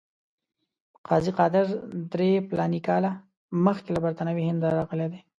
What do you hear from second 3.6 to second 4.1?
مخکې له